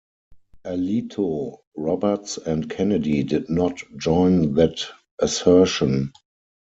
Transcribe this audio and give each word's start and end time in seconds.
Alito, 0.65 1.59
Roberts, 1.77 2.37
and 2.39 2.67
Kennedy 2.67 3.21
did 3.21 3.51
not 3.51 3.83
join 3.97 4.55
that 4.55 4.83
assertion. 5.19 6.11